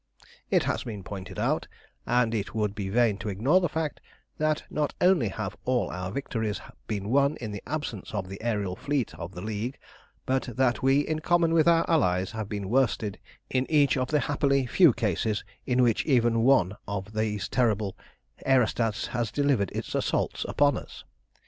[0.49, 1.67] "It has been pointed out,
[2.07, 4.01] and it would be vain to ignore the fact,
[4.39, 8.79] that not only have all our victories been won in the absence of the aërial
[8.79, 9.77] fleets of the League;
[10.25, 13.19] but that we, in common with our allies, have been worsted
[13.51, 17.95] in each of the happily few cases in which even one of these terrible
[18.43, 21.03] aerostats has delivered its assaults upon us.